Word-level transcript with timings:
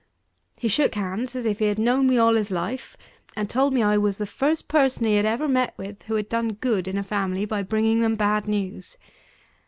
He 0.57 0.67
shook 0.67 0.95
hands 0.95 1.35
as 1.35 1.45
if 1.45 1.59
he 1.59 1.65
had 1.65 1.77
known 1.77 2.07
me 2.07 2.17
all 2.17 2.33
his 2.33 2.49
life; 2.49 2.97
and 3.35 3.47
told 3.47 3.71
me 3.71 3.83
I 3.83 3.99
was 3.99 4.17
the 4.17 4.25
first 4.25 4.67
person 4.67 5.05
he 5.05 5.13
had 5.15 5.27
ever 5.27 5.47
met 5.47 5.75
with 5.77 6.01
who 6.07 6.15
had 6.15 6.27
done 6.27 6.53
good 6.53 6.87
in 6.87 6.97
a 6.97 7.03
family 7.03 7.45
by 7.45 7.61
bringing 7.61 8.01
them 8.01 8.15
bad 8.15 8.47
news. 8.47 8.97